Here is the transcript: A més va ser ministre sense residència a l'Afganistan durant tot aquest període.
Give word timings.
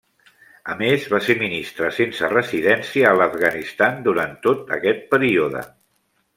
A 0.75 0.77
més 0.77 1.03
va 1.13 1.19
ser 1.25 1.35
ministre 1.41 1.91
sense 1.99 2.31
residència 2.33 3.11
a 3.13 3.21
l'Afganistan 3.21 4.03
durant 4.11 4.37
tot 4.49 4.77
aquest 4.81 5.09
període. 5.17 5.67